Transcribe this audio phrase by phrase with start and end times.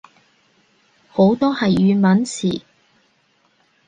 [1.09, 2.63] 好多係粵文詞